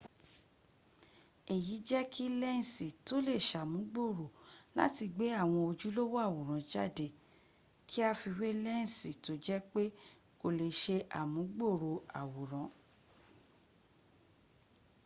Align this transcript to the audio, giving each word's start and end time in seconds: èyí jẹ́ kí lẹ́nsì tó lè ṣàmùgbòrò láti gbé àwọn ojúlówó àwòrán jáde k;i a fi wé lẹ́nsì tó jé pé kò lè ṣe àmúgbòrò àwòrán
èyí 1.55 1.75
jẹ́ 1.87 2.03
kí 2.13 2.25
lẹ́nsì 2.41 2.87
tó 3.05 3.15
lè 3.27 3.35
ṣàmùgbòrò 3.49 4.25
láti 4.77 5.03
gbé 5.15 5.27
àwọn 5.41 5.61
ojúlówó 5.69 6.17
àwòrán 6.27 6.61
jáde 6.71 7.07
k;i 7.89 7.99
a 8.09 8.11
fi 8.19 8.29
wé 8.39 8.49
lẹ́nsì 8.65 9.09
tó 9.23 9.31
jé 9.45 9.57
pé 9.71 9.83
kò 10.39 10.47
lè 10.59 10.67
ṣe 10.81 10.95
àmúgbòrò 11.19 11.91
àwòrán 12.21 12.67